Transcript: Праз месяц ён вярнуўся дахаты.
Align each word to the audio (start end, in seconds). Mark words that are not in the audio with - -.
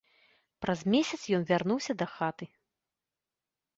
Праз 0.65 0.79
месяц 0.93 1.19
ён 1.39 1.45
вярнуўся 1.53 1.93
дахаты. 2.03 2.45